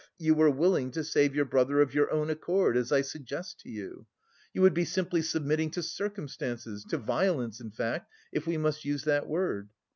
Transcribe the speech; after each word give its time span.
you 0.17 0.33
were 0.33 0.49
willing 0.49 0.89
to 0.89 1.03
save 1.03 1.35
your 1.35 1.45
brother 1.45 1.79
of 1.79 1.93
your 1.93 2.11
own 2.11 2.31
accord, 2.31 2.75
as 2.75 2.91
I 2.91 3.01
suggest 3.01 3.59
to 3.59 3.69
you. 3.69 4.07
You 4.51 4.63
would 4.63 4.73
be 4.73 4.83
simply 4.83 5.21
submitting 5.21 5.69
to 5.77 5.83
circumstances, 5.83 6.83
to 6.85 6.97
violence, 6.97 7.61
in 7.61 7.69
fact, 7.69 8.09
if 8.31 8.47
we 8.47 8.57
must 8.57 8.83
use 8.83 9.03
that 9.03 9.27
word. 9.27 9.69